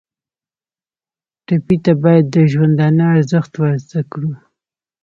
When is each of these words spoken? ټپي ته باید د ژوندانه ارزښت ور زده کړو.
ټپي 1.45 1.77
ته 1.85 1.93
باید 2.03 2.25
د 2.35 2.35
ژوندانه 2.51 3.05
ارزښت 3.15 3.53
ور 3.57 3.73
زده 3.87 4.01
کړو. 4.11 4.31